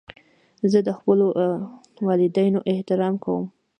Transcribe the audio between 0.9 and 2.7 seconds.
خپلو والدینو